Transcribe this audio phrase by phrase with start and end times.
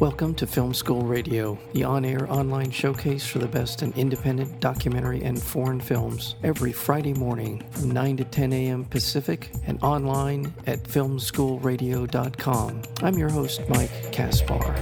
[0.00, 4.60] Welcome to Film School Radio, the on air online showcase for the best in independent
[4.60, 8.84] documentary and foreign films, every Friday morning from 9 to 10 a.m.
[8.84, 12.82] Pacific and online at filmschoolradio.com.
[13.02, 14.74] I'm your host, Mike Kaspar.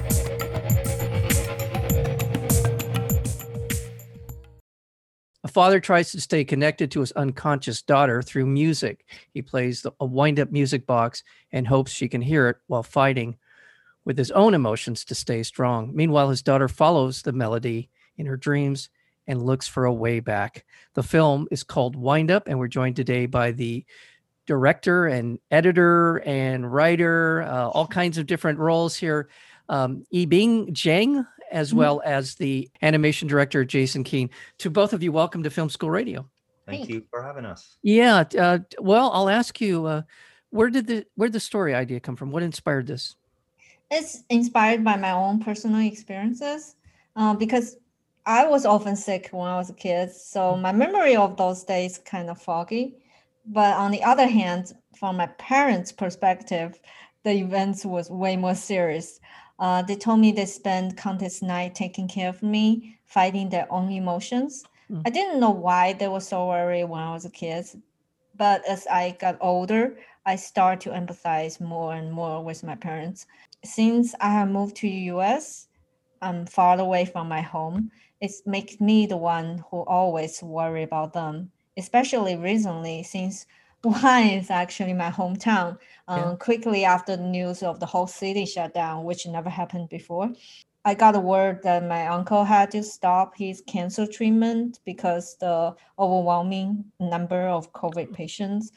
[5.45, 9.05] A father tries to stay connected to his unconscious daughter through music.
[9.33, 11.23] He plays a wind up music box
[11.53, 13.37] and hopes she can hear it while fighting
[14.05, 15.91] with his own emotions to stay strong.
[15.95, 18.89] Meanwhile, his daughter follows the melody in her dreams
[19.27, 20.65] and looks for a way back.
[20.95, 23.85] The film is called Wind Up, and we're joined today by the
[24.47, 29.29] director and editor and writer, uh, all kinds of different roles here.
[29.69, 31.79] Um, Yibing Jiang, as mm-hmm.
[31.79, 34.29] well as the animation director, Jason Keane.
[34.59, 36.29] To both of you, welcome to Film School Radio.
[36.67, 37.77] Thank you for having us.
[37.83, 38.25] Yeah.
[38.39, 40.03] Uh, well, I'll ask you, uh,
[40.51, 42.31] where did the where did the story idea come from?
[42.31, 43.17] What inspired this?
[43.95, 46.77] It's inspired by my own personal experiences
[47.17, 47.77] uh, because
[48.27, 50.11] I was often sick when I was a kid.
[50.11, 52.97] So my memory of those days kind of foggy.
[53.47, 56.81] But on the other hand, from my parents' perspective,
[57.25, 59.21] the events was way more serious.
[59.59, 63.93] Uh, they told me they spent countless night taking care of me, fighting their own
[63.93, 64.65] emotions.
[64.91, 65.03] Mm.
[65.07, 67.67] I didn't know why they were so worried when I was a kid.
[68.37, 69.97] But as I got older,
[70.27, 73.27] I start to empathize more and more with my parents
[73.65, 75.69] since I have moved to the US,
[76.23, 77.91] I'm far away from my home.
[78.21, 83.47] It makes me the one who always worry about them, especially recently since
[83.85, 85.79] Wuhan is actually my hometown.
[86.09, 86.37] Um, yeah.
[86.39, 90.33] Quickly after the news of the whole city shut down, which never happened before,
[90.87, 96.85] I got word that my uncle had to stop his cancer treatment because the overwhelming
[97.01, 98.71] number of COVID patients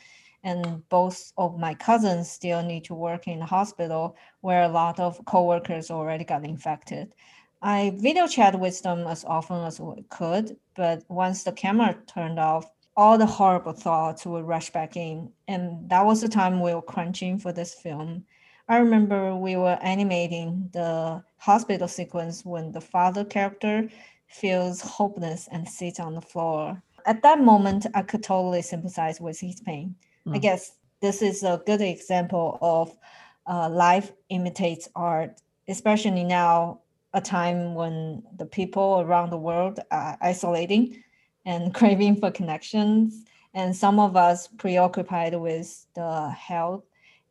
[0.44, 5.02] and both of my cousins still need to work in the hospital where a lot
[5.02, 7.14] of coworkers already got infected.
[7.61, 12.39] I video chat with them as often as we could, but once the camera turned
[12.39, 15.30] off, all the horrible thoughts would rush back in.
[15.49, 18.23] And that was the time we were crunching for this film.
[18.70, 23.89] I remember we were animating the hospital sequence when the father character
[24.28, 26.82] feels hopeless and sits on the floor.
[27.06, 29.95] At that moment, I could totally sympathize with his pain.
[30.26, 30.36] Mm.
[30.36, 32.98] I guess this is a good example of
[33.45, 36.82] uh, life imitates art, especially now,
[37.14, 41.02] a time when the people around the world are isolating
[41.45, 43.23] and craving for connections.
[43.54, 46.83] And some of us preoccupied with the health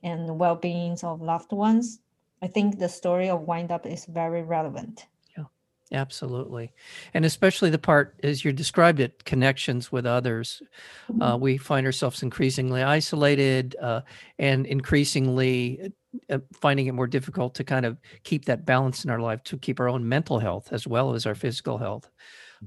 [0.07, 2.01] and the well-being of loved ones.
[2.41, 5.07] I think the story of Wind Up is very relevant.
[5.37, 6.73] Yeah, absolutely.
[7.13, 10.63] And especially the part, as you described it, connections with others.
[11.09, 11.43] Uh, mm-hmm.
[11.43, 14.01] we find ourselves increasingly isolated uh,
[14.39, 15.93] and increasingly
[16.31, 19.59] uh, finding it more difficult to kind of keep that balance in our life, to
[19.59, 22.11] keep our own mental health as well as our physical health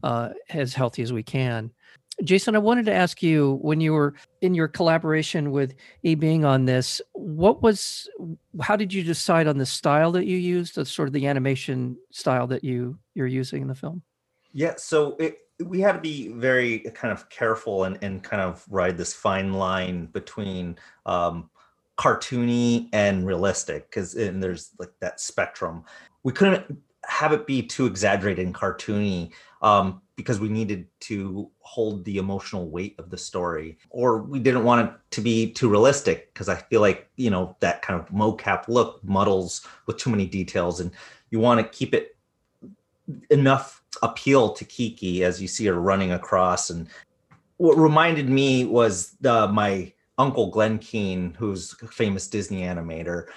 [0.04, 1.72] uh, as healthy as we can.
[2.24, 6.66] Jason, I wanted to ask you when you were in your collaboration with Yibing on
[6.66, 8.10] this, what was,
[8.62, 11.98] how did you decide on the style that you used, the sort of the animation
[12.12, 14.02] style that you you're using in the film?
[14.52, 18.66] Yeah, so it, we had to be very kind of careful and, and kind of
[18.70, 21.50] ride this fine line between um,
[21.98, 25.84] cartoony and realistic because there's like that spectrum.
[26.24, 29.32] We couldn't have it be too exaggerated and cartoony
[29.62, 34.64] um, because we needed to hold the emotional weight of the story or we didn't
[34.64, 38.10] want it to be too realistic because i feel like you know that kind of
[38.10, 40.92] mocap look muddles with too many details and
[41.30, 42.18] you want to keep it
[43.30, 46.88] enough appeal to kiki as you see her running across and
[47.58, 53.28] what reminded me was the, my uncle glenn keane who's a famous disney animator.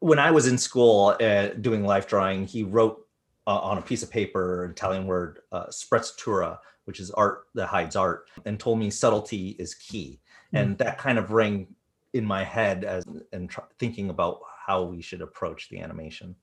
[0.00, 3.05] When i was in school uh, doing life drawing he wrote
[3.46, 7.96] uh, on a piece of paper, Italian word, uh, sprezzatura, which is art that hides
[7.96, 10.20] art, and told me subtlety is key.
[10.54, 10.60] Mm.
[10.60, 11.68] And that kind of rang
[12.12, 16.34] in my head as and tr- thinking about how we should approach the animation.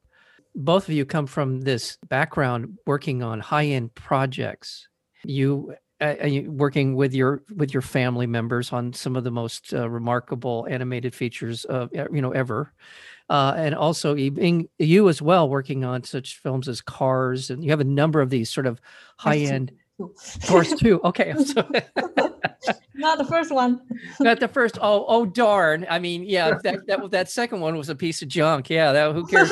[0.55, 4.87] Both of you come from this background working on high-end projects.
[5.23, 6.15] You uh,
[6.47, 11.13] working with your with your family members on some of the most uh, remarkable animated
[11.15, 12.73] features of you know ever
[13.29, 17.71] uh, and also being you as well working on such films as Cars, and you
[17.71, 18.81] have a number of these sort of
[19.17, 19.71] high end.
[20.45, 21.01] Cars two.
[21.03, 21.33] Okay.
[22.95, 23.81] Not the first one.
[24.19, 24.77] Not the first.
[24.81, 25.85] Oh, oh darn.
[25.89, 28.69] I mean, yeah, that, that that second one was a piece of junk.
[28.69, 29.51] Yeah, that who cares?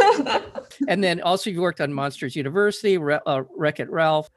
[0.87, 4.29] and then also you worked on Monsters University, Re, uh, Wreck It Ralph.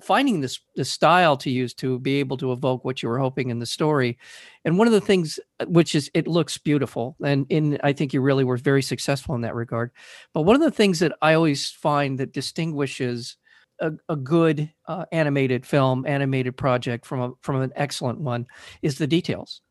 [0.00, 3.50] Finding this the style to use to be able to evoke what you were hoping
[3.50, 4.18] in the story.
[4.64, 8.12] And one of the things uh, which is it looks beautiful and in I think
[8.12, 9.90] you really were very successful in that regard.
[10.32, 13.36] But one of the things that I always find that distinguishes
[13.80, 18.46] a, a good uh, animated film, animated project from a from an excellent one
[18.82, 19.62] is the details.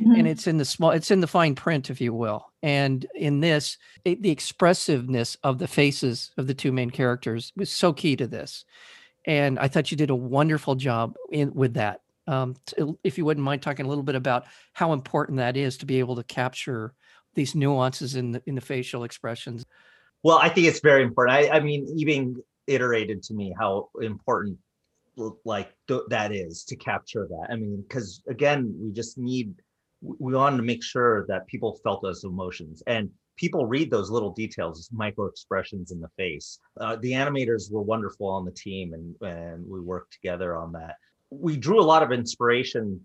[0.00, 0.14] Mm-hmm.
[0.14, 2.52] And it's in the small, it's in the fine print, if you will.
[2.62, 7.70] And in this, it, the expressiveness of the faces of the two main characters was
[7.70, 8.64] so key to this.
[9.28, 12.00] And I thought you did a wonderful job in with that.
[12.26, 12.56] Um,
[13.04, 15.98] if you wouldn't mind talking a little bit about how important that is to be
[15.98, 16.94] able to capture
[17.34, 19.64] these nuances in the in the facial expressions.
[20.22, 21.36] Well, I think it's very important.
[21.36, 22.36] I, I mean, Yibing
[22.66, 24.58] iterated to me how important
[25.44, 27.48] like th- that is to capture that.
[27.50, 29.54] I mean, because again, we just need
[30.00, 34.32] we wanted to make sure that people felt those emotions and people read those little
[34.32, 39.14] details micro expressions in the face uh, the animators were wonderful on the team and,
[39.22, 40.96] and we worked together on that
[41.30, 43.00] we drew a lot of inspiration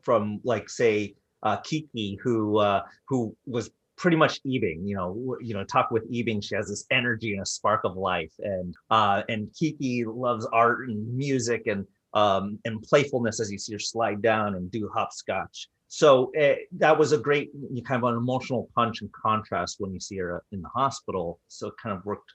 [0.00, 3.70] from like say uh, kiki who uh, who was
[4.02, 7.42] pretty much Yibing, you know, you know, talk with Yibing, she has this energy and
[7.42, 8.32] a spark of life.
[8.40, 13.74] And uh and Kiki loves art and music and um and playfulness as you see
[13.74, 15.68] her slide down and do hopscotch.
[15.94, 17.50] So uh, that was a great
[17.86, 21.38] kind of an emotional punch and contrast when you see her in the hospital.
[21.48, 22.32] So it kind of worked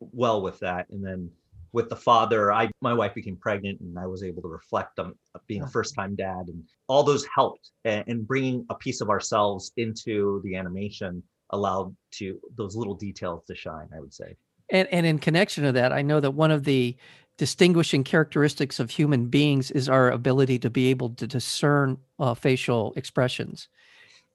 [0.00, 0.88] well with that.
[0.88, 1.30] And then
[1.72, 5.14] with the father i my wife became pregnant and i was able to reflect on
[5.46, 9.70] being a first time dad and all those helped and, bringing a piece of ourselves
[9.76, 14.34] into the animation allowed to those little details to shine i would say
[14.70, 16.96] and and in connection to that i know that one of the
[17.40, 22.92] distinguishing characteristics of human beings is our ability to be able to discern uh, facial
[22.96, 23.68] expressions.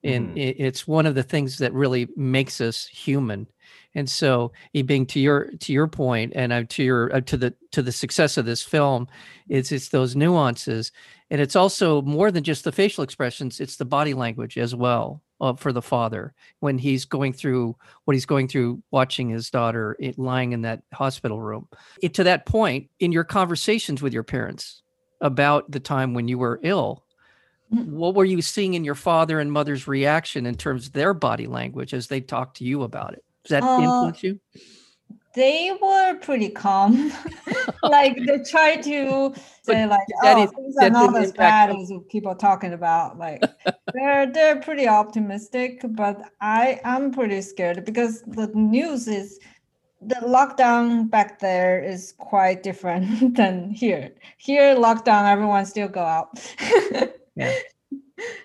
[0.04, 3.46] And it, it's one of the things that really makes us human.
[3.94, 7.54] And so, being to your to your point, and uh, to your uh, to the
[7.74, 9.08] to the success of this film,
[9.50, 10.92] it's it's those nuances,
[11.30, 15.22] and it's also more than just the facial expressions; it's the body language as well
[15.42, 19.96] uh, for the father when he's going through what he's going through, watching his daughter
[20.00, 21.68] it, lying in that hospital room.
[22.02, 24.82] It, to that point, in your conversations with your parents
[25.22, 27.04] about the time when you were ill,
[27.74, 27.86] mm.
[27.88, 31.48] what were you seeing in your father and mother's reaction in terms of their body
[31.48, 33.24] language as they talked to you about it?
[33.44, 34.40] Does that uh, influence you?
[35.36, 37.12] They were pretty calm.
[37.84, 39.34] like they try to
[39.64, 43.44] say like, "Oh, is, things are not as bad as people talking about." Like
[43.94, 49.40] they're they're pretty optimistic, but I I'm pretty scared because the news is
[50.02, 54.12] the lockdown back there is quite different than here.
[54.38, 56.30] Here, lockdown, everyone still go out.
[57.36, 57.54] yeah.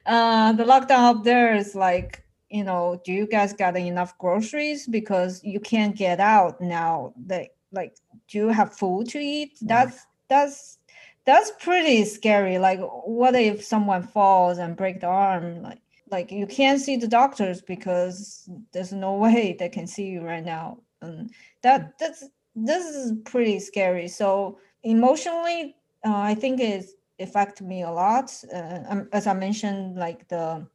[0.06, 4.86] Uh, the lockdown up there is like you know, do you guys got enough groceries
[4.86, 7.14] because you can't get out now?
[7.28, 7.96] Like, like,
[8.28, 9.58] do you have food to eat?
[9.62, 10.78] That's that's
[11.24, 12.58] that's pretty scary.
[12.58, 15.62] Like, what if someone falls and break the arm?
[15.62, 15.80] Like,
[16.10, 20.44] like you can't see the doctors because there's no way they can see you right
[20.44, 20.78] now.
[21.02, 21.30] And
[21.62, 22.24] that that's
[22.56, 24.08] this is pretty scary.
[24.08, 26.86] So emotionally, uh, I think it
[27.20, 28.34] affected me a lot.
[28.52, 30.66] Uh, um, as I mentioned, like the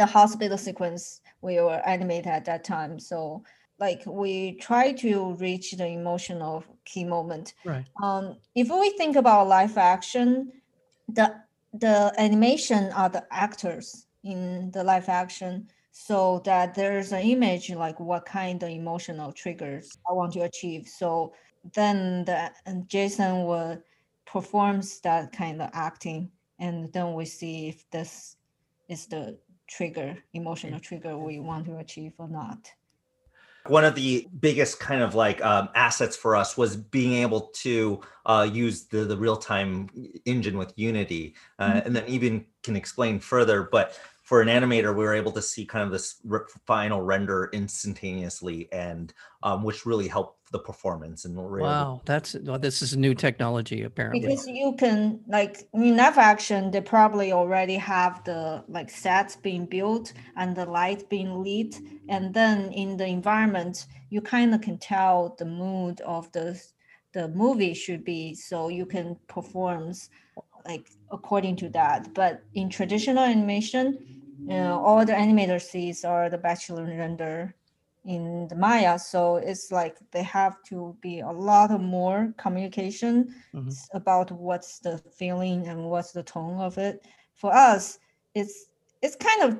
[0.00, 2.98] the hospital sequence we were animated at that time.
[2.98, 3.44] So
[3.78, 7.52] like we try to reach the emotional key moment.
[7.66, 7.84] Right.
[8.02, 10.52] Um, if we think about live action,
[11.06, 11.34] the
[11.74, 18.00] the animation are the actors in the live action so that there's an image like
[18.00, 20.88] what kind of emotional triggers I want to achieve.
[20.88, 21.34] So
[21.74, 22.50] then the
[22.86, 23.82] Jason will
[24.24, 28.36] performs that kind of acting and then we see if this
[28.88, 29.36] is the
[29.70, 32.70] trigger, emotional trigger we want to achieve or not.
[33.66, 38.00] One of the biggest kind of like um, assets for us was being able to
[38.24, 39.88] uh, use the, the real time
[40.24, 41.34] engine with Unity.
[41.58, 41.86] Uh, mm-hmm.
[41.86, 43.98] And then Yibing can explain further, but
[44.30, 48.68] for an animator, we were able to see kind of this re- final render instantaneously,
[48.70, 51.24] and um, which really helped the performance.
[51.24, 54.20] And we wow, to- that's well, this is a new technology apparently.
[54.20, 59.66] Because you can like in live action, they probably already have the like sets being
[59.66, 64.78] built and the light being lit, and then in the environment, you kind of can
[64.78, 66.56] tell the mood of the
[67.14, 69.92] the movie should be, so you can perform
[70.64, 72.14] like according to that.
[72.14, 77.54] But in traditional animation you know, all the animator sees are the bachelor render
[78.04, 78.98] in the Maya.
[78.98, 83.70] So it's like they have to be a lot of more communication mm-hmm.
[83.96, 87.04] about what's the feeling and what's the tone of it.
[87.34, 87.98] For us,
[88.34, 88.66] it's
[89.02, 89.58] it's kind of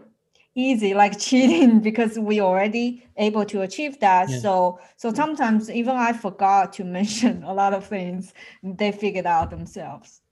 [0.54, 4.38] easy like cheating because we already able to achieve that Yeah.
[4.38, 9.50] so so sometimes even i forgot to mention a lot of things they figured out
[9.50, 10.22] themselves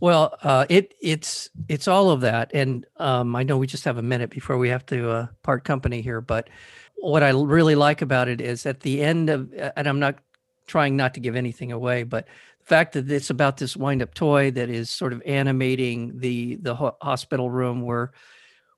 [0.00, 3.98] Well, uh, it it's it's all of that, and um, I know we just have
[3.98, 6.22] a minute before we have to uh, part company here.
[6.22, 6.48] But
[6.96, 10.20] what I really like about it is at the end of, and I'm not
[10.66, 12.26] trying not to give anything away, but
[12.60, 16.74] the fact that it's about this wind-up toy that is sort of animating the the
[16.74, 18.12] ho- hospital room where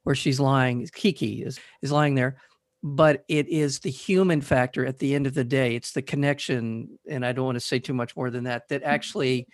[0.02, 2.38] where she's lying, Kiki is is lying there.
[2.82, 5.76] But it is the human factor at the end of the day.
[5.76, 8.68] It's the connection, and I don't want to say too much more than that.
[8.68, 9.46] That actually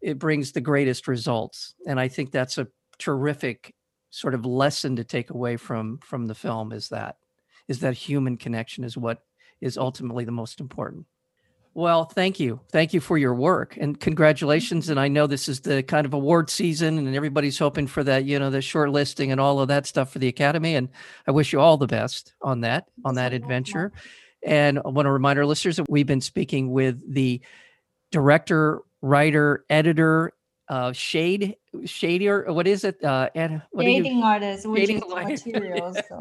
[0.00, 2.66] it brings the greatest results and i think that's a
[2.98, 3.74] terrific
[4.10, 7.16] sort of lesson to take away from from the film is that
[7.68, 9.22] is that human connection is what
[9.60, 11.06] is ultimately the most important.
[11.72, 12.60] Well thank you.
[12.72, 16.12] Thank you for your work and congratulations and i know this is the kind of
[16.12, 19.68] award season and everybody's hoping for that you know the short listing and all of
[19.68, 20.88] that stuff for the academy and
[21.28, 23.44] i wish you all the best on that on that Thank you so much.
[23.44, 23.92] adventure.
[24.42, 27.40] And i want to remind our listeners that we've been speaking with the
[28.10, 30.32] director, writer, editor,
[30.68, 32.52] uh, shade, shadier.
[32.52, 33.02] What is it?
[33.02, 34.04] Uh, and what do you?
[34.04, 35.46] Shading artists, which Shading is artist.
[35.46, 35.96] materials.
[36.08, 36.20] so.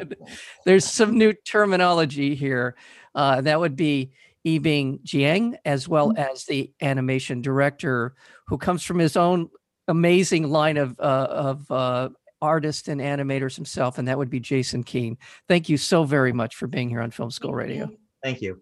[0.65, 2.75] There's some new terminology here.
[3.13, 4.11] Uh, that would be
[4.45, 8.15] Yibing Jiang, as well as the animation director,
[8.47, 9.49] who comes from his own
[9.87, 12.09] amazing line of uh, of uh,
[12.41, 15.17] artists and animators himself, and that would be Jason Keane.
[15.47, 17.87] Thank you so very much for being here on Film School Thank Radio.
[17.89, 17.97] you.
[18.23, 18.61] Thank you.